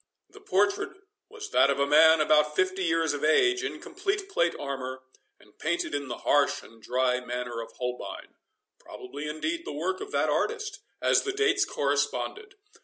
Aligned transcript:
The 0.31 0.41
portrait 0.41 0.93
was 1.29 1.51
that 1.51 1.69
of 1.69 1.79
a 1.79 1.85
man 1.85 2.21
about 2.21 2.55
fifty 2.55 2.83
years 2.83 3.13
of 3.13 3.23
age, 3.23 3.63
in 3.63 3.79
complete 3.79 4.29
plate 4.31 4.55
armour, 4.59 5.03
and 5.39 5.59
painted 5.59 5.93
in 5.93 6.07
the 6.07 6.17
harsh 6.25 6.63
and 6.63 6.81
dry 6.81 7.19
manner 7.19 7.61
of 7.61 7.73
Holbein—probably, 7.73 9.27
indeed, 9.27 9.63
the 9.63 9.71
work 9.73 10.01
of 10.01 10.11
that 10.11 10.27
artist, 10.27 10.79
as 11.03 11.21
the 11.21 11.31
dates 11.33 11.65
corresponded. 11.65 12.55